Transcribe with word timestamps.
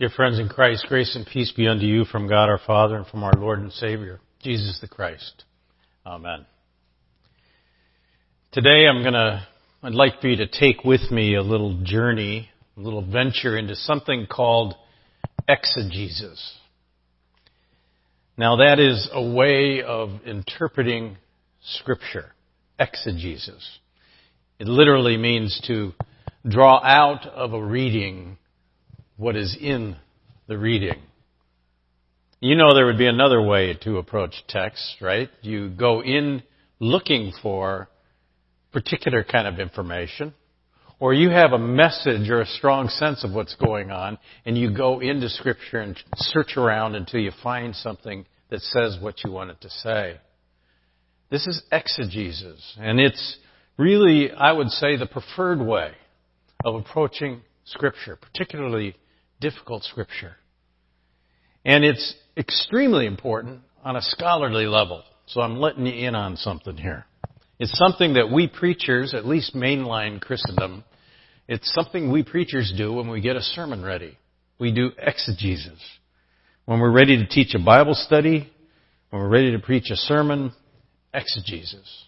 Dear 0.00 0.08
friends 0.08 0.38
in 0.38 0.48
Christ, 0.48 0.86
grace 0.88 1.14
and 1.14 1.26
peace 1.26 1.52
be 1.52 1.68
unto 1.68 1.84
you 1.84 2.06
from 2.06 2.26
God 2.26 2.48
our 2.48 2.58
Father 2.66 2.96
and 2.96 3.06
from 3.06 3.22
our 3.22 3.34
Lord 3.34 3.58
and 3.58 3.70
Savior, 3.70 4.18
Jesus 4.42 4.78
the 4.80 4.88
Christ. 4.88 5.44
Amen. 6.06 6.46
Today 8.50 8.86
I'm 8.88 9.04
gonna, 9.04 9.46
I'd 9.82 9.92
like 9.92 10.22
for 10.22 10.28
you 10.28 10.36
to 10.36 10.46
take 10.46 10.84
with 10.84 11.10
me 11.10 11.34
a 11.34 11.42
little 11.42 11.82
journey, 11.82 12.48
a 12.78 12.80
little 12.80 13.04
venture 13.04 13.58
into 13.58 13.76
something 13.76 14.26
called 14.26 14.74
exegesis. 15.46 16.54
Now 18.38 18.56
that 18.56 18.78
is 18.80 19.06
a 19.12 19.22
way 19.22 19.82
of 19.82 20.24
interpreting 20.24 21.18
scripture. 21.62 22.32
Exegesis. 22.78 23.80
It 24.58 24.66
literally 24.66 25.18
means 25.18 25.60
to 25.66 25.92
draw 26.48 26.82
out 26.82 27.26
of 27.26 27.52
a 27.52 27.62
reading 27.62 28.38
what 29.20 29.36
is 29.36 29.54
in 29.60 29.96
the 30.48 30.56
reading. 30.56 30.98
You 32.40 32.56
know 32.56 32.72
there 32.72 32.86
would 32.86 32.96
be 32.96 33.06
another 33.06 33.42
way 33.42 33.74
to 33.82 33.98
approach 33.98 34.32
text, 34.48 34.96
right? 35.02 35.28
You 35.42 35.68
go 35.68 36.02
in 36.02 36.42
looking 36.78 37.34
for 37.42 37.90
particular 38.72 39.22
kind 39.22 39.46
of 39.46 39.60
information, 39.60 40.32
or 40.98 41.12
you 41.12 41.28
have 41.28 41.52
a 41.52 41.58
message 41.58 42.30
or 42.30 42.40
a 42.40 42.46
strong 42.46 42.88
sense 42.88 43.22
of 43.22 43.32
what's 43.32 43.54
going 43.56 43.90
on, 43.90 44.16
and 44.46 44.56
you 44.56 44.74
go 44.74 45.00
into 45.00 45.28
Scripture 45.28 45.80
and 45.80 46.02
search 46.16 46.56
around 46.56 46.94
until 46.94 47.20
you 47.20 47.32
find 47.42 47.76
something 47.76 48.24
that 48.48 48.62
says 48.62 48.96
what 49.02 49.22
you 49.22 49.30
want 49.30 49.50
it 49.50 49.60
to 49.60 49.68
say. 49.68 50.16
This 51.30 51.46
is 51.46 51.60
exegesis, 51.70 52.74
and 52.80 52.98
it's 52.98 53.36
really, 53.76 54.32
I 54.32 54.52
would 54.52 54.70
say, 54.70 54.96
the 54.96 55.04
preferred 55.04 55.60
way 55.60 55.92
of 56.64 56.74
approaching 56.74 57.42
Scripture, 57.64 58.16
particularly 58.16 58.96
difficult 59.40 59.84
Scripture. 59.84 60.36
And 61.64 61.84
it's 61.84 62.14
extremely 62.36 63.06
important 63.06 63.60
on 63.84 63.96
a 63.96 64.02
scholarly 64.02 64.66
level. 64.66 65.02
So 65.26 65.40
I'm 65.40 65.58
letting 65.58 65.86
you 65.86 66.06
in 66.06 66.14
on 66.14 66.36
something 66.36 66.76
here. 66.76 67.06
It's 67.58 67.76
something 67.76 68.14
that 68.14 68.30
we 68.30 68.48
preachers, 68.48 69.14
at 69.14 69.26
least 69.26 69.54
mainline 69.54 70.20
Christendom, 70.20 70.84
it's 71.46 71.72
something 71.74 72.10
we 72.10 72.22
preachers 72.22 72.72
do 72.76 72.92
when 72.92 73.10
we 73.10 73.20
get 73.20 73.36
a 73.36 73.42
sermon 73.42 73.84
ready. 73.84 74.16
We 74.58 74.72
do 74.72 74.92
exegesis. 74.98 75.80
When 76.64 76.80
we're 76.80 76.92
ready 76.92 77.16
to 77.16 77.26
teach 77.26 77.54
a 77.54 77.58
Bible 77.58 77.94
study, 77.94 78.50
when 79.10 79.20
we're 79.20 79.28
ready 79.28 79.52
to 79.52 79.58
preach 79.58 79.90
a 79.90 79.96
sermon, 79.96 80.52
exegesis. 81.12 82.04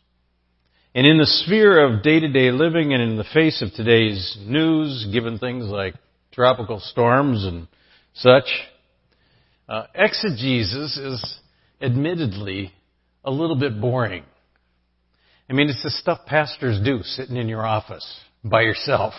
And 0.94 1.06
in 1.06 1.18
the 1.18 1.26
sphere 1.26 1.84
of 1.84 2.02
day-to-day 2.02 2.50
living 2.50 2.92
and 2.92 3.02
in 3.02 3.16
the 3.16 3.24
face 3.34 3.62
of 3.62 3.72
today's 3.72 4.38
news, 4.46 5.08
given 5.12 5.38
things 5.38 5.64
like 5.64 5.94
tropical 6.32 6.80
storms 6.80 7.44
and 7.44 7.68
such, 8.14 8.44
uh, 9.68 9.84
exegesis 9.94 10.96
is 10.96 11.40
admittedly 11.80 12.72
a 13.24 13.30
little 13.30 13.56
bit 13.56 13.80
boring. 13.80 14.24
I 15.48 15.52
mean, 15.52 15.68
it's 15.68 15.82
the 15.82 15.90
stuff 15.90 16.20
pastors 16.26 16.80
do 16.82 17.02
sitting 17.02 17.36
in 17.36 17.48
your 17.48 17.66
office 17.66 18.20
by 18.42 18.62
yourself. 18.62 19.14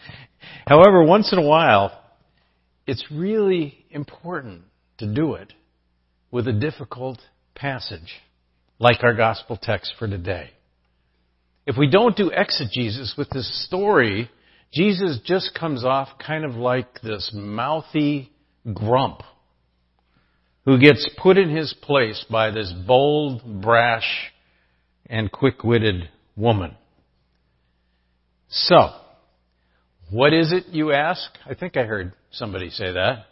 However, 0.66 1.04
once 1.04 1.32
in 1.32 1.38
a 1.38 1.46
while, 1.46 1.92
it's 2.86 3.04
really 3.10 3.84
important 3.90 4.62
to 4.98 5.12
do 5.12 5.34
it 5.34 5.52
with 6.30 6.48
a 6.48 6.52
difficult 6.52 7.18
passage, 7.54 8.20
like 8.78 9.02
our 9.02 9.14
gospel 9.14 9.58
text 9.60 9.94
for 9.98 10.08
today. 10.08 10.50
If 11.66 11.76
we 11.76 11.90
don't 11.90 12.16
do 12.16 12.30
exegesis 12.30 13.14
with 13.18 13.28
this 13.30 13.66
story, 13.66 14.30
Jesus 14.72 15.20
just 15.24 15.56
comes 15.58 15.84
off 15.84 16.08
kind 16.24 16.44
of 16.44 16.54
like 16.54 17.00
this 17.00 17.30
mouthy 17.34 18.30
grump 18.74 19.22
who 20.64 20.78
gets 20.78 21.08
put 21.16 21.38
in 21.38 21.54
his 21.54 21.74
place 21.80 22.24
by 22.28 22.50
this 22.50 22.72
bold, 22.86 23.62
brash, 23.62 24.32
and 25.06 25.30
quick-witted 25.30 26.08
woman. 26.34 26.76
So, 28.48 28.90
what 30.10 30.32
is 30.32 30.52
it, 30.52 30.66
you 30.72 30.92
ask? 30.92 31.22
I 31.48 31.54
think 31.54 31.76
I 31.76 31.84
heard 31.84 32.12
somebody 32.32 32.70
say 32.70 32.92
that. 32.92 33.26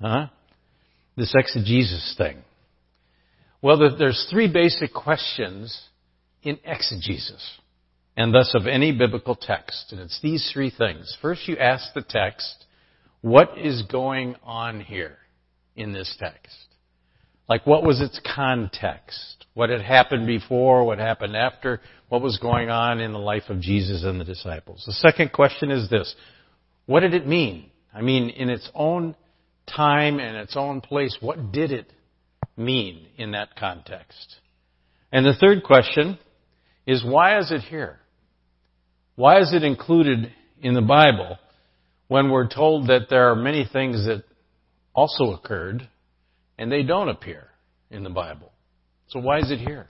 Huh? 0.00 0.26
This 1.16 1.34
exegesis 1.34 2.14
thing. 2.18 2.42
Well, 3.62 3.96
there's 3.98 4.26
three 4.30 4.52
basic 4.52 4.92
questions 4.92 5.88
in 6.42 6.58
exegesis 6.64 7.42
and 8.16 8.34
thus 8.34 8.54
of 8.54 8.66
any 8.66 8.92
biblical 8.92 9.34
text. 9.34 9.92
And 9.92 10.00
it's 10.00 10.20
these 10.22 10.50
three 10.52 10.70
things. 10.70 11.16
First, 11.20 11.46
you 11.48 11.56
ask 11.58 11.92
the 11.94 12.02
text, 12.02 12.64
what 13.20 13.58
is 13.58 13.82
going 13.82 14.36
on 14.42 14.80
here 14.80 15.18
in 15.74 15.92
this 15.92 16.14
text? 16.18 16.56
Like, 17.48 17.66
what 17.66 17.84
was 17.84 18.00
its 18.00 18.20
context? 18.34 19.44
What 19.54 19.70
had 19.70 19.82
happened 19.82 20.26
before? 20.26 20.84
What 20.84 20.98
happened 20.98 21.36
after? 21.36 21.80
What 22.08 22.22
was 22.22 22.38
going 22.38 22.70
on 22.70 23.00
in 23.00 23.12
the 23.12 23.18
life 23.18 23.44
of 23.48 23.60
Jesus 23.60 24.04
and 24.04 24.20
the 24.20 24.24
disciples? 24.24 24.82
The 24.86 24.92
second 24.92 25.32
question 25.32 25.70
is 25.70 25.88
this. 25.90 26.14
What 26.86 27.00
did 27.00 27.14
it 27.14 27.26
mean? 27.26 27.70
I 27.94 28.00
mean, 28.02 28.30
in 28.30 28.48
its 28.48 28.68
own 28.74 29.14
time 29.66 30.18
and 30.18 30.36
its 30.36 30.56
own 30.56 30.80
place, 30.80 31.16
what 31.20 31.52
did 31.52 31.72
it 31.72 31.92
mean 32.56 33.06
in 33.16 33.32
that 33.32 33.56
context? 33.56 34.36
And 35.12 35.24
the 35.24 35.34
third 35.34 35.62
question 35.62 36.18
is 36.86 37.04
why 37.04 37.38
is 37.38 37.50
it 37.50 37.62
here? 37.62 37.98
Why 39.16 39.40
is 39.40 39.52
it 39.52 39.64
included 39.64 40.32
in 40.60 40.74
the 40.74 40.82
Bible 40.82 41.38
when 42.08 42.30
we're 42.30 42.48
told 42.48 42.88
that 42.88 43.06
there 43.10 43.30
are 43.30 43.36
many 43.36 43.68
things 43.70 44.06
that 44.06 44.22
also 44.94 45.32
occurred 45.32 45.88
and 46.58 46.70
they 46.70 46.82
don't 46.82 47.08
appear 47.08 47.48
in 47.90 48.04
the 48.04 48.10
Bible? 48.10 48.52
So 49.08 49.18
why 49.18 49.38
is 49.38 49.50
it 49.50 49.58
here? 49.58 49.88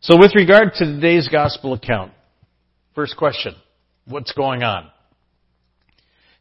So 0.00 0.18
with 0.18 0.34
regard 0.34 0.74
to 0.74 0.84
today's 0.84 1.28
gospel 1.28 1.72
account, 1.72 2.12
first 2.94 3.16
question, 3.16 3.54
what's 4.06 4.32
going 4.32 4.62
on? 4.62 4.90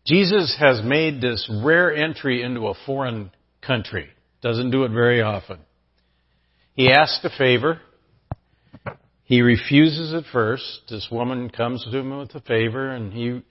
Jesus 0.05 0.57
has 0.59 0.81
made 0.83 1.21
this 1.21 1.49
rare 1.63 1.95
entry 1.95 2.41
into 2.41 2.67
a 2.67 2.73
foreign 2.85 3.31
country. 3.61 4.09
Doesn't 4.41 4.71
do 4.71 4.83
it 4.83 4.89
very 4.89 5.21
often. 5.21 5.59
He 6.73 6.91
asked 6.91 7.23
a 7.23 7.29
favor. 7.37 7.79
He 9.31 9.41
refuses 9.41 10.13
at 10.13 10.25
first. 10.33 10.81
This 10.89 11.07
woman 11.09 11.49
comes 11.49 11.85
to 11.85 11.97
him 11.97 12.17
with 12.17 12.35
a 12.35 12.41
favor 12.41 12.89
and 12.89 13.13
he, 13.13 13.41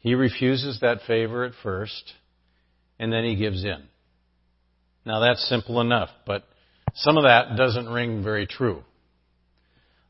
he 0.00 0.14
refuses 0.14 0.80
that 0.80 0.98
favor 1.06 1.44
at 1.44 1.54
first 1.62 2.12
and 2.98 3.10
then 3.10 3.24
he 3.24 3.36
gives 3.36 3.64
in. 3.64 3.82
Now 5.06 5.20
that's 5.20 5.48
simple 5.48 5.80
enough, 5.80 6.10
but 6.26 6.46
some 6.92 7.16
of 7.16 7.22
that 7.22 7.56
doesn't 7.56 7.88
ring 7.88 8.22
very 8.22 8.46
true. 8.46 8.84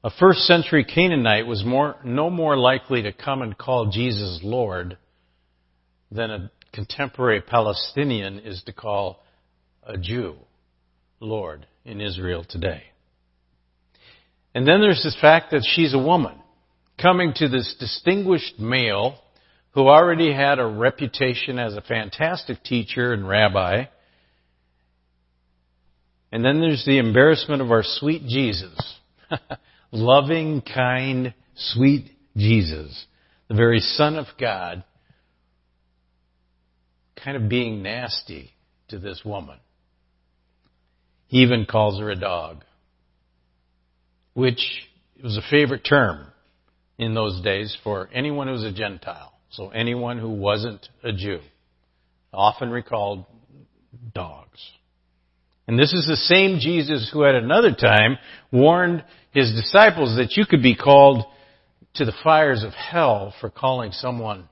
A 0.03 0.11
first 0.11 0.41
century 0.41 0.85
Canaanite 0.85 1.47
was 1.47 1.65
more, 1.65 1.95
no 2.03 2.29
more 2.29 2.57
likely 2.57 3.03
to 3.03 3.13
come 3.13 3.41
and 3.41 3.57
call 3.57 3.89
Jesus 3.89 4.41
Lord 4.43 4.99
than 6.11 6.33
a 6.33 6.51
contemporary 6.73 7.41
Palestinian 7.41 8.41
is 8.41 8.65
to 8.65 8.73
call 8.73 9.23
a 9.85 9.97
Jew 9.97 10.35
Lord 11.21 11.69
in 11.85 12.01
Israel 12.01 12.45
today. 12.49 12.90
And 14.55 14.67
then 14.67 14.81
there's 14.81 15.03
this 15.03 15.17
fact 15.21 15.53
that 15.53 15.65
she's 15.65 15.95
a 15.95 15.99
woman 15.99 16.35
coming 17.01 17.33
to 17.37 17.49
this 17.49 17.77
distinguished 17.79 18.59
male 18.59 19.19
who 19.73 19.89
already 19.89 20.33
had 20.33 20.59
a 20.59 20.67
reputation 20.67 21.59
as 21.59 21.75
a 21.75 21.81
fantastic 21.81 22.63
teacher 22.65 23.13
and 23.13 23.27
rabbi. 23.29 23.85
And 26.33 26.45
then 26.45 26.61
there's 26.61 26.85
the 26.85 26.99
embarrassment 26.99 27.63
of 27.63 27.71
our 27.71 27.85
sweet 27.85 28.27
Jesus. 28.27 28.77
Loving, 29.93 30.63
kind, 30.63 31.35
sweet 31.55 32.11
Jesus. 32.37 33.07
The 33.49 33.55
very 33.55 33.81
Son 33.81 34.17
of 34.17 34.27
God 34.39 34.85
kind 37.23 37.37
of 37.37 37.49
being 37.49 37.83
nasty 37.83 38.51
to 38.89 38.99
this 38.99 39.23
woman. 39.25 39.59
He 41.29 41.39
even 41.43 41.67
calls 41.67 42.01
her 42.01 42.11
a 42.11 42.17
dog 42.17 42.65
which 44.35 44.89
was 45.23 45.37
a 45.37 45.51
favorite 45.51 45.85
term 45.85 46.27
in 46.99 47.15
those 47.15 47.41
days 47.43 47.77
for 47.83 48.09
anyone 48.13 48.47
who 48.47 48.53
was 48.55 48.65
a 48.65 48.73
Gentile. 48.73 49.33
So 49.51 49.71
anyone 49.71 50.19
who 50.19 50.31
wasn't 50.31 50.89
a 51.03 51.13
Jew. 51.13 51.41
Often 52.33 52.71
recalled 52.71 53.25
dogs. 54.15 54.61
And 55.67 55.79
this 55.79 55.93
is 55.93 56.07
the 56.07 56.17
same 56.17 56.59
Jesus 56.59 57.11
who 57.13 57.25
at 57.25 57.35
another 57.35 57.75
time 57.75 58.19
warned 58.53 59.05
his 59.33 59.53
disciples 59.53 60.17
that 60.17 60.37
you 60.37 60.45
could 60.47 60.63
be 60.63 60.77
called 60.77 61.25
to 61.95 62.05
the 62.05 62.15
fires 62.23 62.63
of 62.63 62.73
hell 62.73 63.35
for 63.41 63.51
calling 63.51 63.93
someone 63.93 64.49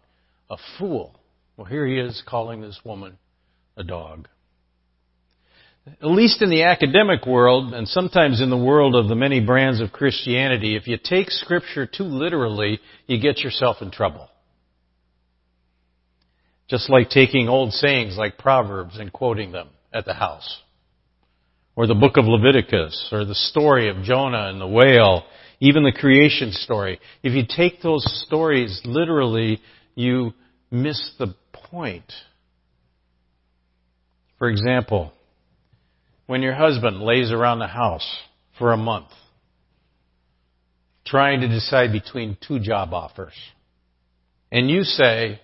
a 0.50 0.56
fool. 0.78 1.18
Well, 1.56 1.66
here 1.66 1.86
he 1.86 1.98
is 1.98 2.22
calling 2.26 2.60
this 2.60 2.80
woman 2.84 3.18
a 3.76 3.84
dog 3.84 4.28
at 6.00 6.06
least 6.08 6.42
in 6.42 6.50
the 6.50 6.64
academic 6.64 7.26
world, 7.26 7.74
and 7.74 7.88
sometimes 7.88 8.40
in 8.40 8.50
the 8.50 8.56
world 8.56 8.94
of 8.94 9.08
the 9.08 9.14
many 9.14 9.40
brands 9.40 9.80
of 9.80 9.92
Christianity, 9.92 10.76
if 10.76 10.86
you 10.86 10.98
take 11.02 11.30
Scripture 11.30 11.86
too 11.86 12.04
literally, 12.04 12.80
you 13.06 13.20
get 13.20 13.38
yourself 13.38 13.78
in 13.80 13.90
trouble. 13.90 14.28
Just 16.68 16.90
like 16.90 17.10
taking 17.10 17.48
old 17.48 17.72
sayings 17.72 18.16
like 18.16 18.38
Proverbs 18.38 18.98
and 18.98 19.12
quoting 19.12 19.52
them 19.52 19.68
at 19.92 20.04
the 20.04 20.14
house. 20.14 20.60
Or 21.76 21.86
the 21.86 21.94
book 21.94 22.16
of 22.16 22.24
Leviticus, 22.26 23.08
or 23.12 23.24
the 23.24 23.34
story 23.34 23.88
of 23.88 24.02
Jonah 24.02 24.48
and 24.48 24.60
the 24.60 24.66
whale, 24.66 25.24
even 25.60 25.82
the 25.82 25.92
creation 25.92 26.52
story. 26.52 27.00
If 27.22 27.34
you 27.34 27.44
take 27.48 27.82
those 27.82 28.04
stories 28.26 28.80
literally, 28.84 29.60
you 29.94 30.32
miss 30.70 31.12
the 31.18 31.34
point. 31.52 32.12
For 34.38 34.48
example, 34.48 35.12
when 36.28 36.42
your 36.42 36.54
husband 36.54 37.00
lays 37.00 37.32
around 37.32 37.58
the 37.58 37.66
house 37.66 38.06
for 38.58 38.74
a 38.74 38.76
month, 38.76 39.08
trying 41.06 41.40
to 41.40 41.48
decide 41.48 41.90
between 41.90 42.36
two 42.46 42.60
job 42.60 42.92
offers, 42.92 43.32
and 44.52 44.68
you 44.70 44.82
say, 44.82 45.40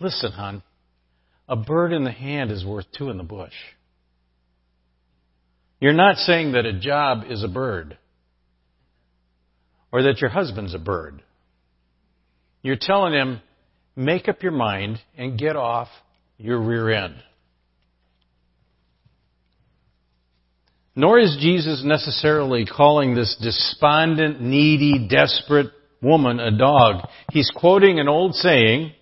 listen, 0.00 0.32
hon, 0.32 0.62
a 1.48 1.56
bird 1.56 1.94
in 1.94 2.04
the 2.04 2.12
hand 2.12 2.50
is 2.50 2.62
worth 2.62 2.84
two 2.96 3.08
in 3.08 3.16
the 3.16 3.24
bush. 3.24 3.54
You're 5.80 5.94
not 5.94 6.18
saying 6.18 6.52
that 6.52 6.66
a 6.66 6.78
job 6.78 7.24
is 7.30 7.42
a 7.42 7.48
bird 7.48 7.96
or 9.90 10.02
that 10.02 10.20
your 10.20 10.30
husband's 10.30 10.74
a 10.74 10.78
bird. 10.78 11.22
You're 12.60 12.76
telling 12.78 13.14
him, 13.14 13.40
make 13.96 14.28
up 14.28 14.42
your 14.42 14.52
mind 14.52 14.98
and 15.16 15.38
get 15.38 15.56
off 15.56 15.88
your 16.36 16.60
rear 16.60 16.90
end. 16.90 17.14
Nor 20.96 21.18
is 21.18 21.36
Jesus 21.40 21.82
necessarily 21.84 22.66
calling 22.66 23.14
this 23.14 23.36
despondent, 23.42 24.40
needy, 24.40 25.08
desperate 25.08 25.72
woman 26.00 26.38
a 26.38 26.56
dog. 26.56 27.08
He's 27.32 27.50
quoting 27.54 27.98
an 27.98 28.08
old 28.08 28.34
saying, 28.34 28.92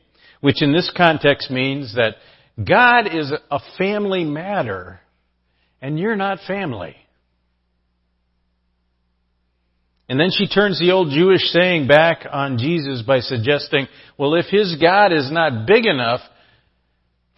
which 0.40 0.62
in 0.62 0.72
this 0.72 0.90
context 0.96 1.50
means 1.50 1.94
that 1.94 2.14
God 2.62 3.14
is 3.14 3.32
a 3.50 3.60
family 3.76 4.24
matter, 4.24 5.00
and 5.80 5.98
you're 5.98 6.16
not 6.16 6.38
family. 6.46 6.96
And 10.08 10.18
then 10.20 10.30
she 10.30 10.46
turns 10.46 10.78
the 10.78 10.92
old 10.92 11.10
Jewish 11.10 11.42
saying 11.52 11.86
back 11.88 12.26
on 12.30 12.58
Jesus 12.58 13.02
by 13.02 13.20
suggesting, 13.20 13.86
well, 14.18 14.34
if 14.34 14.46
his 14.46 14.76
God 14.80 15.12
is 15.12 15.30
not 15.32 15.66
big 15.66 15.86
enough 15.86 16.20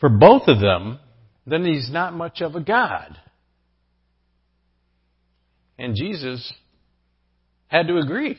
for 0.01 0.09
both 0.09 0.49
of 0.49 0.61
them, 0.61 0.99
then 1.47 1.65
he's 1.65 1.91
not 1.91 2.15
much 2.15 2.41
of 2.41 2.57
a 2.57 2.61
God. 2.61 3.17
And 5.79 5.97
Jesus 5.97 6.53
had 7.67 7.89
to 7.89 7.99
agree. 7.99 8.39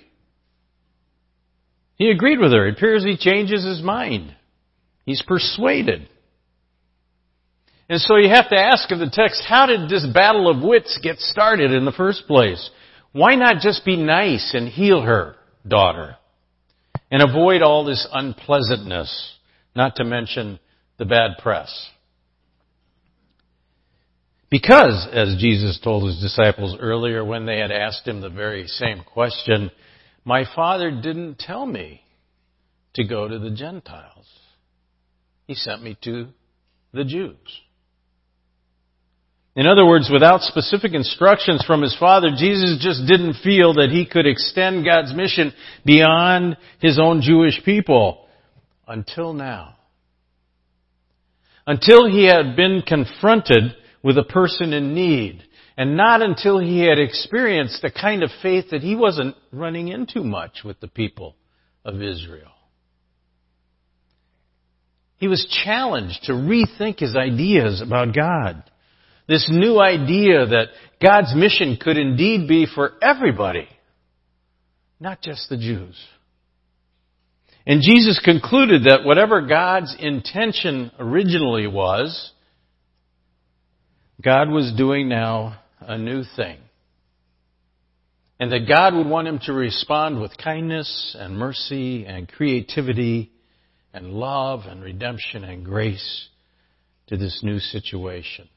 He 1.95 2.09
agreed 2.09 2.39
with 2.39 2.51
her. 2.51 2.67
It 2.67 2.77
appears 2.77 3.03
he 3.03 3.17
changes 3.17 3.65
his 3.65 3.81
mind. 3.81 4.35
He's 5.05 5.21
persuaded. 5.21 6.09
And 7.87 8.01
so 8.01 8.15
you 8.15 8.29
have 8.29 8.49
to 8.49 8.57
ask 8.57 8.89
of 8.91 8.99
the 8.99 9.09
text, 9.11 9.43
how 9.47 9.67
did 9.67 9.89
this 9.89 10.05
battle 10.05 10.49
of 10.49 10.63
wits 10.63 10.99
get 11.01 11.19
started 11.19 11.71
in 11.71 11.85
the 11.85 11.91
first 11.91 12.25
place? 12.27 12.69
Why 13.11 13.35
not 13.35 13.61
just 13.61 13.85
be 13.85 13.95
nice 13.95 14.53
and 14.53 14.67
heal 14.67 15.01
her, 15.01 15.35
daughter? 15.67 16.17
And 17.11 17.21
avoid 17.21 17.61
all 17.61 17.85
this 17.85 18.07
unpleasantness, 18.11 19.35
not 19.75 19.97
to 19.97 20.03
mention 20.03 20.59
the 20.97 21.05
bad 21.05 21.37
press. 21.41 21.89
Because, 24.49 25.07
as 25.11 25.37
Jesus 25.39 25.79
told 25.83 26.07
his 26.07 26.21
disciples 26.21 26.77
earlier 26.79 27.25
when 27.25 27.45
they 27.45 27.57
had 27.57 27.71
asked 27.71 28.07
him 28.07 28.21
the 28.21 28.29
very 28.29 28.67
same 28.67 29.03
question, 29.03 29.71
my 30.23 30.45
Father 30.55 30.91
didn't 30.91 31.39
tell 31.39 31.65
me 31.65 32.01
to 32.93 33.03
go 33.03 33.27
to 33.27 33.39
the 33.39 33.51
Gentiles. 33.51 34.27
He 35.47 35.55
sent 35.55 35.83
me 35.83 35.97
to 36.03 36.27
the 36.93 37.03
Jews. 37.03 37.35
In 39.55 39.67
other 39.67 39.85
words, 39.85 40.09
without 40.11 40.41
specific 40.41 40.93
instructions 40.93 41.63
from 41.65 41.81
his 41.81 41.95
Father, 41.97 42.27
Jesus 42.35 42.77
just 42.81 43.07
didn't 43.07 43.35
feel 43.41 43.73
that 43.75 43.89
he 43.89 44.05
could 44.05 44.27
extend 44.27 44.85
God's 44.85 45.13
mission 45.13 45.53
beyond 45.85 46.57
his 46.81 46.99
own 46.99 47.21
Jewish 47.21 47.63
people 47.63 48.27
until 48.85 49.33
now. 49.33 49.77
Until 51.65 52.09
he 52.09 52.25
had 52.25 52.55
been 52.55 52.83
confronted 52.85 53.75
with 54.05 54.19
a 54.19 54.23
person 54.23 54.71
in 54.71 54.93
need 54.93 55.41
and 55.75 55.97
not 55.97 56.21
until 56.21 56.59
he 56.59 56.81
had 56.81 56.99
experienced 56.99 57.81
the 57.81 57.89
kind 57.89 58.21
of 58.21 58.29
faith 58.39 58.65
that 58.69 58.83
he 58.83 58.95
wasn't 58.95 59.35
running 59.51 59.87
into 59.87 60.21
much 60.23 60.59
with 60.63 60.79
the 60.79 60.87
people 60.87 61.35
of 61.83 61.95
Israel. 61.95 62.51
He 65.17 65.27
was 65.27 65.47
challenged 65.65 66.19
to 66.25 66.33
rethink 66.33 66.99
his 66.99 67.15
ideas 67.15 67.81
about 67.81 68.13
God. 68.13 68.63
This 69.27 69.49
new 69.51 69.81
idea 69.81 70.45
that 70.45 70.67
God's 71.03 71.33
mission 71.35 71.75
could 71.81 71.97
indeed 71.97 72.47
be 72.47 72.67
for 72.67 72.91
everybody, 73.01 73.67
not 74.99 75.23
just 75.23 75.49
the 75.49 75.57
Jews. 75.57 75.99
And 77.65 77.81
Jesus 77.81 78.21
concluded 78.23 78.83
that 78.83 79.03
whatever 79.03 79.41
God's 79.47 79.95
intention 79.99 80.91
originally 80.99 81.65
was, 81.65 82.33
God 84.25 84.49
was 84.49 84.73
doing 84.75 85.07
now 85.07 85.59
a 85.79 85.99
new 85.99 86.23
thing. 86.35 86.57
And 88.39 88.51
that 88.51 88.67
God 88.67 88.95
would 88.95 89.07
want 89.07 89.27
him 89.27 89.39
to 89.43 89.53
respond 89.53 90.19
with 90.19 90.35
kindness 90.35 91.15
and 91.17 91.37
mercy 91.37 92.05
and 92.05 92.27
creativity 92.27 93.31
and 93.93 94.13
love 94.13 94.61
and 94.67 94.83
redemption 94.83 95.43
and 95.43 95.63
grace 95.63 96.27
to 97.07 97.17
this 97.17 97.41
new 97.43 97.59
situation. 97.59 98.49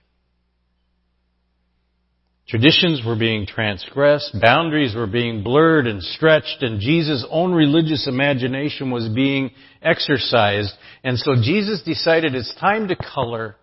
Traditions 2.48 3.02
were 3.06 3.14
being 3.14 3.46
transgressed, 3.46 4.34
boundaries 4.40 4.94
were 4.94 5.06
being 5.06 5.44
blurred 5.44 5.86
and 5.86 6.02
stretched, 6.02 6.62
and 6.62 6.80
Jesus' 6.80 7.26
own 7.30 7.52
religious 7.52 8.08
imagination 8.08 8.90
was 8.90 9.06
being 9.10 9.50
exercised. 9.82 10.72
And 11.04 11.18
so 11.18 11.34
Jesus 11.34 11.82
decided 11.82 12.34
it's 12.34 12.54
time 12.58 12.88
to 12.88 12.96
color 12.96 13.56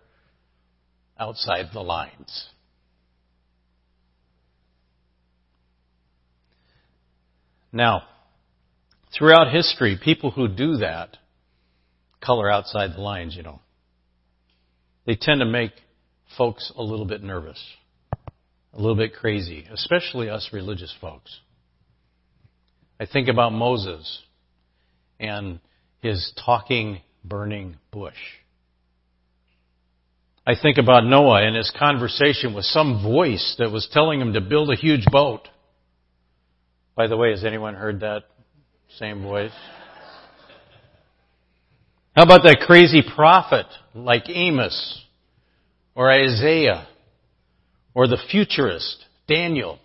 outside 1.18 1.66
the 1.72 1.80
lines. 1.80 2.48
Now, 7.72 8.02
throughout 9.16 9.52
history, 9.52 9.98
people 10.02 10.30
who 10.30 10.48
do 10.48 10.78
that 10.78 11.16
color 12.24 12.50
outside 12.50 12.92
the 12.94 13.00
lines, 13.00 13.36
you 13.36 13.42
know. 13.42 13.60
They 15.06 15.14
tend 15.14 15.40
to 15.40 15.46
make 15.46 15.72
folks 16.36 16.72
a 16.76 16.82
little 16.82 17.04
bit 17.04 17.22
nervous, 17.22 17.62
a 18.72 18.80
little 18.80 18.96
bit 18.96 19.14
crazy, 19.14 19.66
especially 19.70 20.28
us 20.28 20.50
religious 20.52 20.94
folks. 21.00 21.40
I 22.98 23.06
think 23.06 23.28
about 23.28 23.52
Moses 23.52 24.22
and 25.20 25.60
his 26.00 26.32
talking, 26.44 27.00
burning 27.24 27.76
bush. 27.90 28.14
I 30.48 30.54
think 30.54 30.78
about 30.78 31.04
Noah 31.04 31.44
and 31.44 31.56
his 31.56 31.72
conversation 31.76 32.54
with 32.54 32.64
some 32.66 33.02
voice 33.02 33.56
that 33.58 33.72
was 33.72 33.88
telling 33.90 34.20
him 34.20 34.32
to 34.34 34.40
build 34.40 34.70
a 34.70 34.76
huge 34.76 35.04
boat. 35.10 35.48
By 36.94 37.08
the 37.08 37.16
way, 37.16 37.32
has 37.32 37.44
anyone 37.44 37.74
heard 37.74 38.00
that 38.00 38.22
same 38.96 39.24
voice? 39.24 39.50
How 42.14 42.22
about 42.22 42.44
that 42.44 42.62
crazy 42.64 43.02
prophet 43.02 43.66
like 43.92 44.28
Amos 44.28 45.02
or 45.96 46.12
Isaiah 46.12 46.86
or 47.92 48.06
the 48.06 48.22
futurist 48.30 49.04
Daniel 49.26 49.80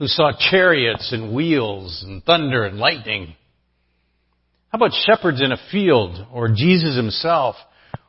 who 0.00 0.08
saw 0.08 0.32
chariots 0.50 1.12
and 1.12 1.32
wheels 1.32 2.02
and 2.04 2.24
thunder 2.24 2.64
and 2.64 2.78
lightning? 2.78 3.36
How 4.70 4.78
about 4.78 4.92
shepherds 5.06 5.40
in 5.40 5.52
a 5.52 5.58
field 5.70 6.26
or 6.32 6.48
Jesus 6.48 6.96
himself 6.96 7.54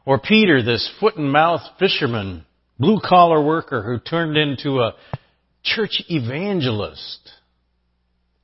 or 0.05 0.19
Peter, 0.19 0.63
this 0.63 0.89
foot 0.99 1.15
and 1.17 1.31
mouth 1.31 1.61
fisherman, 1.79 2.45
blue 2.79 2.99
collar 3.03 3.43
worker 3.43 3.83
who 3.83 3.99
turned 3.99 4.37
into 4.37 4.79
a 4.79 4.95
church 5.63 6.03
evangelist? 6.09 7.31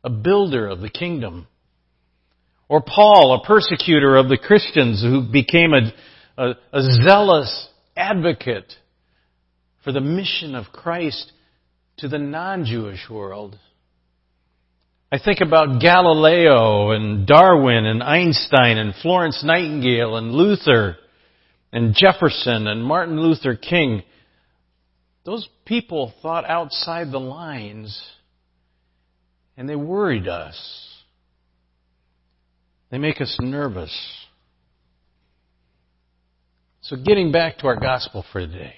a 0.08 0.10
builder 0.10 0.68
of 0.68 0.80
the 0.80 0.90
kingdom. 0.90 1.48
Or 2.70 2.82
Paul, 2.82 3.34
a 3.34 3.46
persecutor 3.46 4.16
of 4.16 4.30
the 4.30 4.38
Christians 4.38 5.02
who 5.02 5.22
became 5.30 5.74
a, 5.74 5.92
a, 6.42 6.56
a 6.72 6.82
zealous 7.06 7.68
advocate 7.96 8.72
for 9.84 9.92
the 9.92 10.00
mission 10.00 10.56
of 10.56 10.68
Christ 10.72 11.34
to 11.98 12.08
the 12.08 12.20
non-Jewish 12.20 13.10
world. 13.10 13.60
I 15.12 15.20
think 15.20 15.40
about 15.42 15.82
Galileo 15.82 16.92
and 16.92 17.28
Darwin 17.28 17.86
and 17.86 18.02
Einstein 18.02 18.78
and 18.78 18.94
Florence 19.02 19.44
Nightingale 19.44 20.16
and 20.16 20.32
Luther 20.32 20.98
and 21.72 21.94
Jefferson 21.96 22.68
and 22.68 22.84
Martin 22.84 23.20
Luther 23.20 23.56
King. 23.56 24.04
Those 25.26 25.48
people 25.66 26.14
thought 26.22 26.46
outside 26.46 27.12
the 27.12 27.20
lines 27.20 28.02
and 29.58 29.68
they 29.68 29.76
worried 29.76 30.28
us. 30.28 30.58
They 32.90 32.98
make 32.98 33.20
us 33.20 33.38
nervous. 33.42 33.94
So 36.82 36.96
getting 36.96 37.32
back 37.32 37.58
to 37.60 37.68
our 37.68 37.80
gospel 37.80 38.24
for 38.32 38.40
today. 38.40 38.76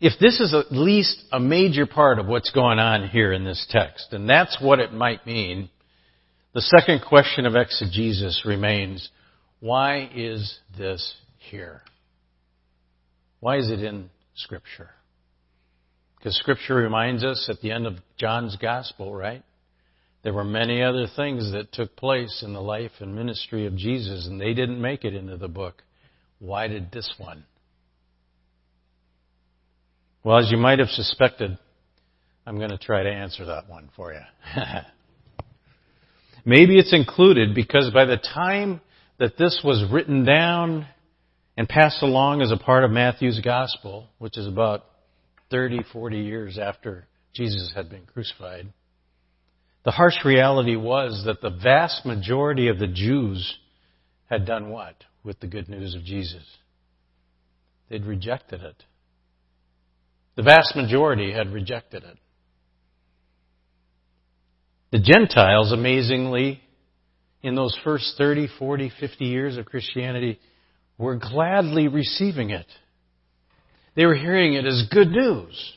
If 0.00 0.18
this 0.18 0.40
is 0.40 0.54
at 0.54 0.72
least 0.72 1.22
a 1.32 1.40
major 1.40 1.86
part 1.86 2.18
of 2.18 2.26
what's 2.26 2.50
going 2.50 2.78
on 2.78 3.08
here 3.08 3.32
in 3.32 3.44
this 3.44 3.66
text, 3.70 4.12
and 4.12 4.28
that's 4.28 4.58
what 4.60 4.80
it 4.80 4.92
might 4.92 5.26
mean, 5.26 5.68
the 6.52 6.60
second 6.60 7.02
question 7.06 7.46
of 7.46 7.54
exegesis 7.56 8.42
remains, 8.44 9.08
why 9.60 10.10
is 10.14 10.58
this 10.76 11.14
here? 11.50 11.82
Why 13.40 13.58
is 13.58 13.70
it 13.70 13.82
in 13.82 14.10
Scripture? 14.34 14.90
Because 16.16 16.36
Scripture 16.38 16.74
reminds 16.74 17.22
us 17.22 17.48
at 17.50 17.60
the 17.60 17.70
end 17.70 17.86
of 17.86 17.94
John's 18.16 18.56
Gospel, 18.56 19.14
right? 19.14 19.42
There 20.22 20.32
were 20.32 20.44
many 20.44 20.82
other 20.82 21.06
things 21.14 21.52
that 21.52 21.70
took 21.72 21.94
place 21.96 22.42
in 22.44 22.54
the 22.54 22.62
life 22.62 22.92
and 23.00 23.14
ministry 23.14 23.66
of 23.66 23.76
Jesus, 23.76 24.26
and 24.26 24.40
they 24.40 24.54
didn't 24.54 24.80
make 24.80 25.04
it 25.04 25.14
into 25.14 25.36
the 25.36 25.48
book. 25.48 25.82
Why 26.38 26.66
did 26.66 26.90
this 26.90 27.12
one? 27.18 27.44
Well, 30.24 30.38
as 30.38 30.50
you 30.50 30.56
might 30.56 30.78
have 30.78 30.88
suspected, 30.88 31.58
I'm 32.46 32.56
going 32.56 32.70
to 32.70 32.78
try 32.78 33.02
to 33.02 33.10
answer 33.10 33.44
that 33.44 33.68
one 33.68 33.90
for 33.94 34.14
you. 34.14 34.20
Maybe 36.46 36.78
it's 36.78 36.94
included 36.94 37.54
because 37.54 37.90
by 37.92 38.06
the 38.06 38.16
time 38.16 38.80
that 39.18 39.36
this 39.36 39.60
was 39.62 39.84
written 39.92 40.24
down 40.24 40.86
and 41.56 41.68
passed 41.68 42.02
along 42.02 42.42
as 42.42 42.50
a 42.50 42.56
part 42.56 42.84
of 42.84 42.90
Matthew's 42.90 43.40
gospel, 43.40 44.08
which 44.18 44.36
is 44.36 44.46
about 44.46 44.84
30, 45.50 45.80
40 45.92 46.18
years 46.18 46.58
after 46.58 47.06
Jesus 47.34 47.72
had 47.74 47.88
been 47.88 48.06
crucified, 48.06 48.72
the 49.84 49.90
harsh 49.90 50.24
reality 50.24 50.76
was 50.76 51.24
that 51.26 51.40
the 51.40 51.50
vast 51.50 52.06
majority 52.06 52.68
of 52.68 52.78
the 52.78 52.86
Jews 52.86 53.58
had 54.30 54.46
done 54.46 54.70
what 54.70 54.96
with 55.22 55.38
the 55.40 55.46
good 55.46 55.68
news 55.68 55.94
of 55.94 56.04
Jesus? 56.04 56.42
They'd 57.88 58.04
rejected 58.04 58.62
it. 58.62 58.82
The 60.36 60.42
vast 60.42 60.74
majority 60.74 61.32
had 61.32 61.52
rejected 61.52 62.02
it. 62.02 62.18
The 64.90 65.00
Gentiles, 65.00 65.72
amazingly, 65.72 66.60
in 67.42 67.54
those 67.54 67.76
first 67.84 68.14
30, 68.16 68.48
40, 68.58 68.90
50 68.98 69.24
years 69.24 69.56
of 69.56 69.66
Christianity, 69.66 70.40
were 70.98 71.16
gladly 71.16 71.88
receiving 71.88 72.50
it. 72.50 72.66
They 73.96 74.06
were 74.06 74.14
hearing 74.14 74.54
it 74.54 74.64
as 74.64 74.88
good 74.90 75.08
news. 75.08 75.72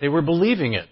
They 0.00 0.08
were 0.08 0.22
believing 0.22 0.74
it. 0.74 0.88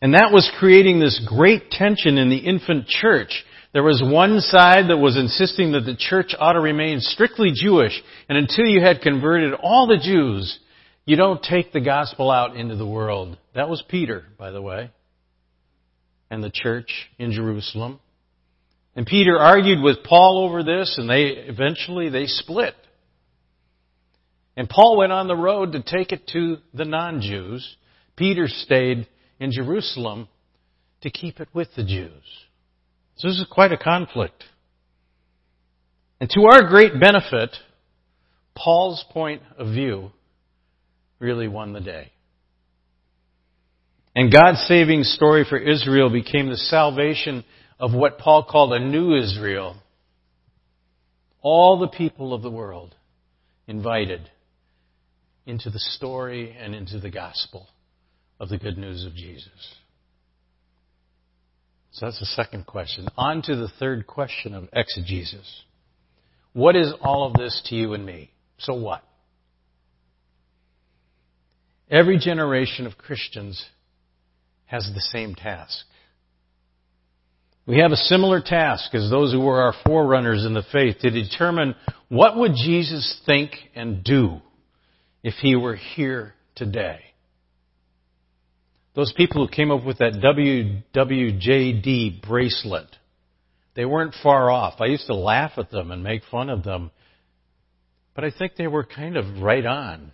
And 0.00 0.14
that 0.14 0.32
was 0.32 0.50
creating 0.58 1.00
this 1.00 1.24
great 1.26 1.70
tension 1.70 2.18
in 2.18 2.28
the 2.28 2.36
infant 2.36 2.86
church. 2.86 3.44
There 3.72 3.82
was 3.82 4.02
one 4.04 4.40
side 4.40 4.90
that 4.90 4.98
was 4.98 5.16
insisting 5.16 5.72
that 5.72 5.80
the 5.80 5.96
church 5.96 6.34
ought 6.38 6.52
to 6.52 6.60
remain 6.60 7.00
strictly 7.00 7.50
Jewish, 7.54 8.00
and 8.28 8.38
until 8.38 8.66
you 8.66 8.80
had 8.80 9.00
converted 9.00 9.54
all 9.54 9.86
the 9.86 9.96
Jews, 9.96 10.58
you 11.06 11.16
don't 11.16 11.42
take 11.42 11.72
the 11.72 11.80
gospel 11.80 12.30
out 12.30 12.56
into 12.56 12.76
the 12.76 12.86
world. 12.86 13.36
That 13.54 13.68
was 13.68 13.82
Peter, 13.88 14.24
by 14.38 14.50
the 14.50 14.62
way, 14.62 14.90
and 16.30 16.42
the 16.42 16.52
church 16.52 17.10
in 17.18 17.32
Jerusalem. 17.32 17.98
And 18.96 19.06
Peter 19.06 19.38
argued 19.38 19.82
with 19.82 20.04
Paul 20.04 20.48
over 20.48 20.62
this, 20.62 20.96
and 20.98 21.08
they 21.08 21.24
eventually 21.24 22.10
they 22.10 22.26
split. 22.26 22.74
And 24.56 24.68
Paul 24.68 24.96
went 24.98 25.12
on 25.12 25.26
the 25.26 25.36
road 25.36 25.72
to 25.72 25.82
take 25.82 26.12
it 26.12 26.28
to 26.28 26.58
the 26.72 26.84
non-Jews. 26.84 27.76
Peter 28.16 28.46
stayed 28.46 29.08
in 29.40 29.50
Jerusalem 29.50 30.28
to 31.00 31.10
keep 31.10 31.40
it 31.40 31.48
with 31.52 31.68
the 31.76 31.82
Jews. 31.82 32.22
So 33.16 33.28
this 33.28 33.38
is 33.38 33.46
quite 33.50 33.72
a 33.72 33.76
conflict. 33.76 34.44
And 36.20 36.30
to 36.30 36.42
our 36.52 36.68
great 36.68 36.98
benefit, 37.00 37.56
Paul's 38.54 39.04
point 39.10 39.42
of 39.58 39.68
view 39.68 40.12
really 41.18 41.48
won 41.48 41.72
the 41.72 41.80
day. 41.80 42.12
And 44.16 44.32
God's 44.32 44.64
saving 44.68 45.02
story 45.02 45.44
for 45.48 45.58
Israel 45.58 46.08
became 46.08 46.48
the 46.48 46.56
salvation 46.56 47.44
of 47.84 47.92
what 47.92 48.16
Paul 48.16 48.44
called 48.50 48.72
a 48.72 48.78
new 48.78 49.14
Israel. 49.14 49.76
All 51.42 51.78
the 51.78 51.86
people 51.86 52.32
of 52.32 52.40
the 52.40 52.50
world 52.50 52.94
invited 53.66 54.30
into 55.44 55.68
the 55.68 55.78
story 55.78 56.56
and 56.58 56.74
into 56.74 56.98
the 56.98 57.10
gospel 57.10 57.68
of 58.40 58.48
the 58.48 58.56
good 58.56 58.78
news 58.78 59.04
of 59.04 59.14
Jesus. 59.14 59.74
So 61.92 62.06
that's 62.06 62.20
the 62.20 62.24
second 62.24 62.64
question. 62.64 63.06
On 63.18 63.42
to 63.42 63.54
the 63.54 63.68
third 63.68 64.06
question 64.06 64.54
of 64.54 64.66
exegesis. 64.72 65.64
What 66.54 66.76
is 66.76 66.90
all 67.02 67.26
of 67.26 67.34
this 67.34 67.60
to 67.66 67.74
you 67.74 67.92
and 67.92 68.06
me? 68.06 68.30
So 68.56 68.72
what? 68.72 69.04
Every 71.90 72.16
generation 72.16 72.86
of 72.86 72.96
Christians 72.96 73.62
has 74.64 74.90
the 74.94 75.02
same 75.02 75.34
task. 75.34 75.84
We 77.66 77.78
have 77.78 77.92
a 77.92 77.96
similar 77.96 78.42
task 78.42 78.94
as 78.94 79.08
those 79.08 79.32
who 79.32 79.40
were 79.40 79.62
our 79.62 79.74
forerunners 79.86 80.44
in 80.44 80.52
the 80.52 80.64
faith 80.70 80.98
to 81.00 81.10
determine 81.10 81.74
what 82.08 82.36
would 82.36 82.52
Jesus 82.54 83.20
think 83.24 83.52
and 83.74 84.04
do 84.04 84.40
if 85.22 85.34
he 85.34 85.56
were 85.56 85.76
here 85.76 86.34
today. 86.54 87.00
Those 88.94 89.14
people 89.16 89.44
who 89.44 89.50
came 89.50 89.70
up 89.70 89.84
with 89.84 89.98
that 89.98 90.20
WWJD 90.92 92.22
bracelet, 92.22 92.96
they 93.74 93.86
weren't 93.86 94.14
far 94.22 94.50
off. 94.50 94.80
I 94.80 94.86
used 94.86 95.06
to 95.06 95.14
laugh 95.14 95.52
at 95.56 95.70
them 95.70 95.90
and 95.90 96.04
make 96.04 96.22
fun 96.30 96.50
of 96.50 96.62
them, 96.62 96.90
but 98.14 98.24
I 98.24 98.30
think 98.30 98.56
they 98.56 98.66
were 98.68 98.84
kind 98.84 99.16
of 99.16 99.40
right 99.40 99.64
on. 99.64 100.12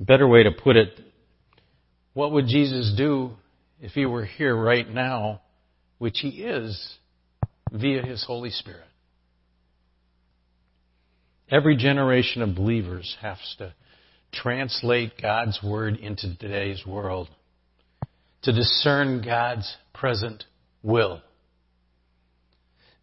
A 0.00 0.02
better 0.02 0.26
way 0.26 0.42
to 0.42 0.50
put 0.50 0.76
it, 0.76 1.00
what 2.14 2.32
would 2.32 2.46
Jesus 2.46 2.92
do 2.96 3.36
if 3.82 3.92
he 3.92 4.06
were 4.06 4.24
here 4.24 4.56
right 4.56 4.88
now, 4.88 5.42
which 5.98 6.20
he 6.20 6.28
is 6.28 6.94
via 7.70 8.00
his 8.00 8.24
Holy 8.24 8.50
Spirit? 8.50 8.86
Every 11.50 11.76
generation 11.76 12.40
of 12.40 12.54
believers 12.54 13.14
has 13.20 13.38
to 13.58 13.74
translate 14.32 15.20
God's 15.20 15.58
Word 15.62 15.96
into 15.96 16.38
today's 16.38 16.86
world 16.86 17.28
to 18.42 18.52
discern 18.52 19.20
God's 19.22 19.76
present 19.92 20.44
will. 20.82 21.20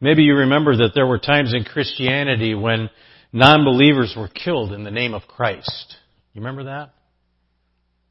Maybe 0.02 0.24
you 0.24 0.34
remember 0.34 0.78
that 0.78 0.94
there 0.96 1.06
were 1.06 1.20
times 1.20 1.54
in 1.54 1.66
Christianity 1.66 2.56
when 2.56 2.90
non-believers 3.34 4.16
were 4.18 4.30
killed 4.30 4.72
in 4.72 4.86
the 4.86 4.92
name 4.92 5.14
of 5.14 5.24
Christ. 5.28 5.98
You 6.34 6.42
remember 6.42 6.64
that? 6.64 6.94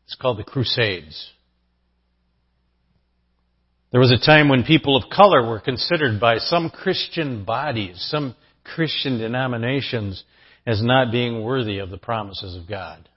It's 0.04 0.14
called 0.14 0.38
the 0.38 0.44
Crusades. 0.44 1.32
There 3.90 4.00
was 4.00 4.12
a 4.12 4.24
time 4.24 4.48
when 4.48 4.64
people 4.64 4.96
of 4.96 5.10
color 5.10 5.48
were 5.48 5.60
considered 5.60 6.20
by 6.20 6.38
some 6.38 6.68
Christian 6.68 7.44
bodies, 7.44 7.96
some 8.10 8.34
Christian 8.64 9.18
denominations, 9.18 10.22
as 10.66 10.82
not 10.82 11.10
being 11.10 11.42
worthy 11.42 11.78
of 11.78 11.88
the 11.88 11.96
promises 11.96 12.54
of 12.54 12.68
God. 12.68 13.08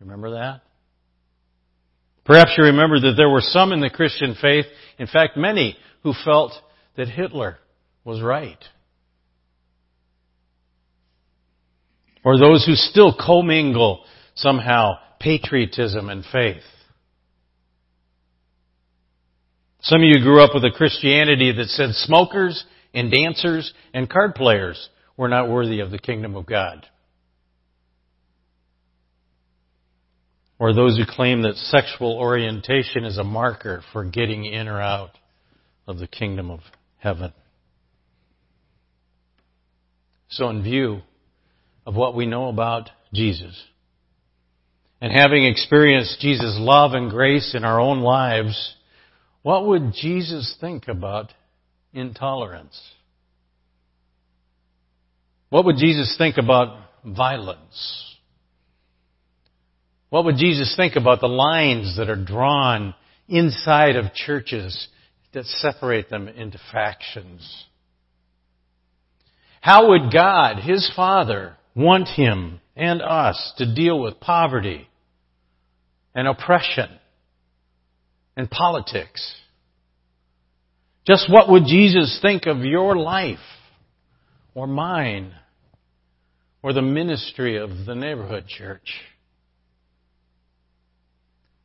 Remember 0.00 0.32
that? 0.32 0.62
Perhaps 2.24 2.54
you 2.58 2.64
remember 2.64 2.98
that 3.00 3.14
there 3.16 3.28
were 3.28 3.40
some 3.40 3.72
in 3.72 3.80
the 3.80 3.90
Christian 3.90 4.34
faith, 4.40 4.64
in 4.98 5.06
fact 5.06 5.36
many, 5.36 5.76
who 6.02 6.12
felt 6.24 6.52
that 6.96 7.08
Hitler 7.08 7.58
was 8.04 8.20
right. 8.20 8.62
Or 12.24 12.38
those 12.38 12.64
who 12.64 12.74
still 12.74 13.14
commingle 13.14 14.04
somehow 14.34 14.94
patriotism 15.20 16.08
and 16.08 16.24
faith. 16.32 16.62
Some 19.84 20.00
of 20.00 20.08
you 20.08 20.22
grew 20.22 20.42
up 20.42 20.54
with 20.54 20.64
a 20.64 20.70
Christianity 20.70 21.52
that 21.52 21.68
said 21.68 21.90
smokers 21.90 22.64
and 22.94 23.10
dancers 23.10 23.70
and 23.92 24.08
card 24.08 24.34
players 24.34 24.88
were 25.14 25.28
not 25.28 25.50
worthy 25.50 25.80
of 25.80 25.90
the 25.90 25.98
kingdom 25.98 26.36
of 26.36 26.46
God. 26.46 26.86
Or 30.58 30.72
those 30.72 30.96
who 30.96 31.04
claim 31.06 31.42
that 31.42 31.56
sexual 31.56 32.16
orientation 32.16 33.04
is 33.04 33.18
a 33.18 33.24
marker 33.24 33.82
for 33.92 34.04
getting 34.04 34.46
in 34.46 34.68
or 34.68 34.80
out 34.80 35.10
of 35.86 35.98
the 35.98 36.06
kingdom 36.06 36.50
of 36.50 36.60
heaven. 36.96 37.34
So 40.30 40.48
in 40.48 40.62
view 40.62 41.02
of 41.84 41.94
what 41.94 42.16
we 42.16 42.24
know 42.24 42.48
about 42.48 42.88
Jesus. 43.12 43.62
And 45.02 45.12
having 45.12 45.44
experienced 45.44 46.20
Jesus' 46.20 46.56
love 46.58 46.94
and 46.94 47.10
grace 47.10 47.54
in 47.54 47.64
our 47.64 47.78
own 47.78 48.00
lives, 48.00 48.76
what 49.44 49.66
would 49.66 49.92
Jesus 49.92 50.56
think 50.58 50.88
about 50.88 51.30
intolerance? 51.92 52.80
What 55.50 55.66
would 55.66 55.76
Jesus 55.76 56.14
think 56.16 56.38
about 56.38 56.78
violence? 57.04 58.16
What 60.08 60.24
would 60.24 60.36
Jesus 60.38 60.74
think 60.74 60.96
about 60.96 61.20
the 61.20 61.28
lines 61.28 61.98
that 61.98 62.08
are 62.08 62.16
drawn 62.16 62.94
inside 63.28 63.96
of 63.96 64.14
churches 64.14 64.88
that 65.34 65.44
separate 65.44 66.08
them 66.08 66.26
into 66.26 66.58
factions? 66.72 67.66
How 69.60 69.90
would 69.90 70.10
God, 70.10 70.56
His 70.60 70.90
Father, 70.96 71.58
want 71.76 72.08
Him 72.08 72.62
and 72.74 73.02
us 73.02 73.52
to 73.58 73.74
deal 73.74 74.00
with 74.00 74.20
poverty 74.20 74.88
and 76.14 76.26
oppression 76.26 76.88
and 78.36 78.50
politics? 78.50 79.34
Just 81.06 81.30
what 81.30 81.50
would 81.50 81.64
Jesus 81.66 82.18
think 82.22 82.46
of 82.46 82.58
your 82.60 82.96
life 82.96 83.38
or 84.54 84.66
mine 84.66 85.34
or 86.62 86.72
the 86.72 86.82
ministry 86.82 87.58
of 87.58 87.70
the 87.86 87.94
neighborhood 87.94 88.46
church? 88.46 89.00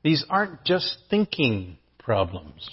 These 0.03 0.25
aren't 0.29 0.63
just 0.65 0.97
thinking 1.09 1.77
problems. 1.97 2.69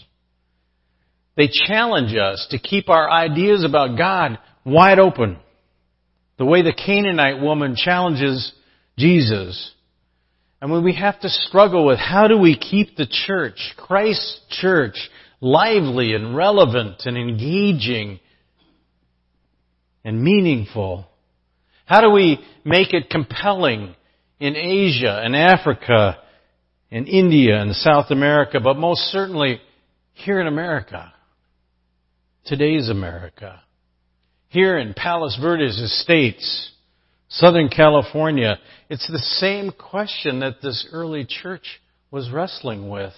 They 1.37 1.49
challenge 1.49 2.17
us 2.17 2.47
to 2.51 2.59
keep 2.59 2.89
our 2.89 3.11
ideas 3.11 3.65
about 3.65 3.99
God 3.99 4.39
wide 4.65 4.99
open. 4.99 5.39
The 6.39 6.45
way 6.45 6.63
the 6.63 6.73
Canaanite 6.73 7.41
woman 7.41 7.77
challenges 7.77 8.53
Jesus. 8.99 9.73
And 10.61 10.71
when 10.71 10.85
we 10.85 10.95
have 10.95 11.21
to 11.21 11.29
struggle 11.29 11.87
with 11.87 11.99
how 11.99 12.29
do 12.29 12.39
we 12.39 12.57
keep 12.57 12.97
the 12.97 13.07
church, 13.07 13.75
Christ's 13.77 14.41
church, 14.49 14.97
lively 15.41 16.15
and 16.15 16.35
relevant 16.35 17.03
and 17.05 17.17
engaging 17.17 18.21
and 20.05 20.23
meaningful? 20.23 21.07
How 21.85 22.01
do 22.01 22.11
we 22.11 22.39
make 22.65 22.95
it 22.95 23.11
compelling 23.11 23.95
in 24.41 24.57
Asia 24.57 25.21
and 25.23 25.37
Africa 25.37 26.19
and 26.91 27.07
India 27.07 27.61
and 27.61 27.75
South 27.75 28.11
America, 28.11 28.59
but 28.61 28.77
most 28.77 29.01
certainly 29.13 29.61
here 30.15 30.41
in 30.41 30.47
America? 30.47 31.13
Today's 32.47 32.89
America. 32.89 33.61
Here 34.49 34.79
in 34.79 34.95
Palos 34.95 35.37
Verdes 35.41 35.79
Estates, 35.79 36.71
Southern 37.29 37.69
California, 37.69 38.59
it's 38.89 39.09
the 39.09 39.19
same 39.19 39.73
question 39.73 40.41
that 40.41 40.63
this 40.63 40.87
early 40.93 41.25
church 41.25 41.81
was 42.11 42.31
wrestling 42.31 42.89
with. 42.89 43.15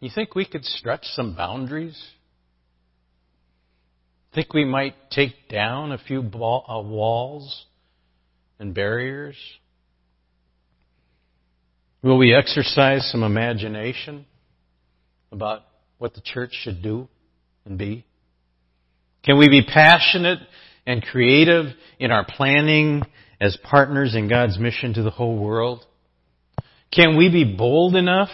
You 0.00 0.10
think 0.12 0.34
we 0.34 0.44
could 0.44 0.64
stretch 0.64 1.04
some 1.04 1.36
boundaries? 1.36 1.96
Think 4.34 4.52
we 4.52 4.64
might 4.64 4.94
take 5.10 5.48
down 5.48 5.92
a 5.92 5.98
few 5.98 6.20
uh, 6.20 6.82
walls 6.82 7.66
and 8.58 8.74
barriers? 8.74 9.36
Will 12.02 12.18
we 12.18 12.34
exercise 12.34 13.08
some 13.12 13.22
imagination 13.22 14.26
about 15.30 15.60
what 15.98 16.14
the 16.14 16.20
church 16.20 16.50
should 16.52 16.82
do 16.82 17.06
and 17.64 17.78
be? 17.78 18.04
Can 19.24 19.38
we 19.38 19.48
be 19.48 19.62
passionate 19.62 20.40
and 20.86 21.02
creative 21.02 21.66
in 21.98 22.10
our 22.10 22.26
planning 22.26 23.02
as 23.40 23.56
partners 23.62 24.14
in 24.14 24.28
God's 24.28 24.58
mission 24.58 24.94
to 24.94 25.02
the 25.02 25.10
whole 25.10 25.38
world? 25.38 25.84
Can 26.92 27.16
we 27.16 27.30
be 27.30 27.56
bold 27.56 27.94
enough 27.94 28.30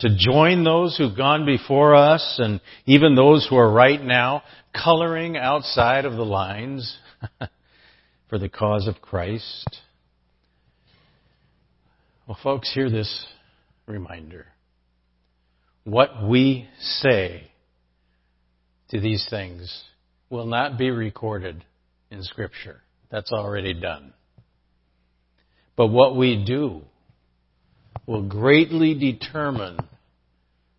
to 0.00 0.08
join 0.16 0.64
those 0.64 0.96
who've 0.96 1.16
gone 1.16 1.44
before 1.44 1.94
us 1.94 2.36
and 2.38 2.60
even 2.86 3.14
those 3.14 3.46
who 3.48 3.56
are 3.56 3.70
right 3.70 4.02
now 4.02 4.42
coloring 4.74 5.36
outside 5.36 6.06
of 6.06 6.14
the 6.14 6.24
lines 6.24 6.98
for 8.28 8.38
the 8.38 8.48
cause 8.48 8.88
of 8.88 9.02
Christ? 9.02 9.78
Well, 12.26 12.38
folks, 12.42 12.72
hear 12.72 12.88
this 12.88 13.26
reminder. 13.86 14.46
What 15.84 16.26
we 16.26 16.68
say 16.78 17.50
to 18.90 19.00
these 19.00 19.26
things 19.28 19.84
will 20.30 20.46
not 20.46 20.78
be 20.78 20.90
recorded 20.90 21.64
in 22.10 22.22
Scripture. 22.22 22.80
That's 23.10 23.32
already 23.32 23.74
done. 23.74 24.14
But 25.76 25.88
what 25.88 26.16
we 26.16 26.44
do 26.44 26.82
will 28.06 28.22
greatly 28.22 28.94
determine 28.94 29.78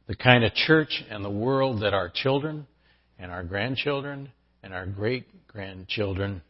the 0.08 0.16
kind 0.16 0.44
of 0.44 0.54
church 0.54 1.04
and 1.10 1.24
the 1.24 1.30
world 1.30 1.84
that 1.84 1.94
our 1.94 2.10
children 2.10 2.66
and 3.20 3.32
our 3.32 3.44
grandchildren 3.44 4.30
and 4.64 4.74
our 4.74 4.86
great 4.86 5.48
grandchildren 5.48 6.42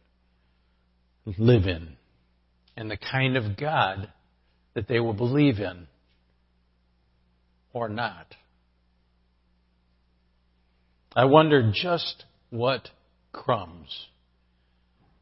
live 1.38 1.66
in, 1.66 1.96
and 2.76 2.90
the 2.90 2.96
kind 2.96 3.36
of 3.36 3.56
God 3.56 4.10
that 4.74 4.88
they 4.88 5.00
will 5.00 5.12
believe 5.12 5.58
in 5.58 5.86
or 7.72 7.88
not. 7.88 8.26
I 11.14 11.26
wonder 11.26 11.72
just 11.72 12.24
what 12.52 12.90
crumbs 13.32 14.08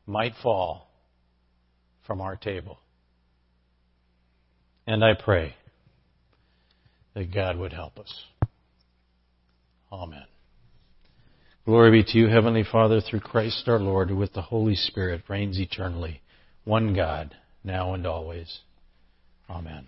might 0.05 0.33
fall 0.43 0.91
from 2.05 2.21
our 2.21 2.35
table. 2.35 2.79
And 4.85 5.05
I 5.05 5.15
pray 5.15 5.55
that 7.15 7.33
God 7.33 7.57
would 7.57 7.73
help 7.73 8.01
us. 8.01 8.13
Amen. 9.93 10.25
Glory 11.65 12.03
be 12.03 12.13
to 12.13 12.19
you, 12.19 12.27
Heavenly 12.27 12.65
Father, 12.65 13.01
through 13.01 13.21
Christ 13.21 13.63
our 13.69 13.79
Lord, 13.79 14.09
who 14.09 14.17
with 14.17 14.33
the 14.33 14.43
Holy 14.43 14.75
Spirit 14.75 15.23
reigns 15.29 15.61
eternally, 15.61 16.23
one 16.65 16.95
God, 16.95 17.37
now 17.63 17.95
and 17.95 18.09
always. 18.09 18.59
Amen. 19.49 19.87